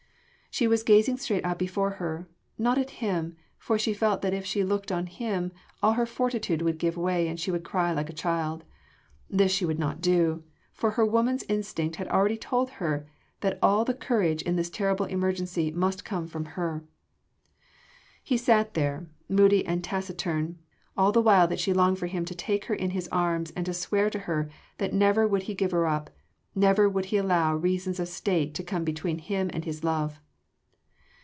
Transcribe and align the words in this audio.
She 0.53 0.67
was 0.67 0.83
gazing 0.83 1.15
straight 1.15 1.45
out 1.45 1.57
before 1.57 1.91
her 1.91 2.27
not 2.57 2.77
at 2.77 2.89
him, 2.99 3.37
for 3.57 3.79
she 3.79 3.93
felt 3.93 4.21
that 4.21 4.33
if 4.33 4.45
she 4.45 4.65
looked 4.65 4.91
on 4.91 5.05
him, 5.07 5.53
all 5.81 5.93
her 5.93 6.05
fortitude 6.05 6.61
would 6.61 6.77
give 6.77 6.97
way 6.97 7.29
and 7.29 7.39
she 7.39 7.51
would 7.51 7.63
cry 7.63 7.93
like 7.93 8.09
a 8.09 8.13
child. 8.13 8.65
This 9.29 9.49
she 9.53 9.63
would 9.65 9.79
not 9.79 10.01
do, 10.01 10.43
for 10.73 10.91
her 10.91 11.05
woman’s 11.05 11.45
instinct 11.47 11.95
had 11.95 12.09
already 12.09 12.35
told 12.35 12.69
her 12.71 13.07
that 13.39 13.59
all 13.63 13.85
the 13.85 13.93
courage 13.93 14.41
in 14.41 14.57
this 14.57 14.69
terrible 14.69 15.05
emergency 15.05 15.71
must 15.71 16.03
come 16.03 16.27
from 16.27 16.43
her. 16.43 16.83
He 18.21 18.35
sat 18.35 18.73
there, 18.73 19.07
moody 19.29 19.65
and 19.65 19.81
taciturn, 19.81 20.59
all 20.97 21.13
the 21.13 21.21
while 21.21 21.47
that 21.47 21.61
she 21.61 21.71
longed 21.71 21.97
for 21.97 22.07
him 22.07 22.25
to 22.25 22.35
take 22.35 22.65
her 22.65 22.75
in 22.75 22.89
his 22.89 23.07
arms 23.09 23.51
and 23.55 23.65
to 23.67 23.73
swear 23.73 24.09
to 24.09 24.19
her 24.19 24.49
that 24.79 24.91
never 24.93 25.25
would 25.25 25.43
he 25.43 25.55
give 25.55 25.71
her 25.71 25.87
up, 25.87 26.09
never 26.53 26.89
would 26.89 27.05
he 27.05 27.15
allow 27.15 27.55
reasons 27.55 28.01
of 28.01 28.09
State 28.09 28.53
to 28.55 28.63
come 28.63 28.83
between 28.83 29.19
him 29.19 29.49
and 29.53 29.63
his 29.63 29.81
love. 29.81 30.19